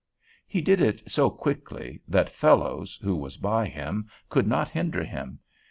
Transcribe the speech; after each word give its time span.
He 0.47 0.61
did 0.61 0.81
it 0.81 1.03
so 1.11 1.29
quickly, 1.29 2.01
that 2.07 2.31
Fellows, 2.35 2.97
who 3.03 3.15
was 3.15 3.39
with 3.39 3.67
him, 3.67 4.09
could 4.29 4.47
not 4.47 4.69
hinder 4.69 5.03
him. 5.03 5.37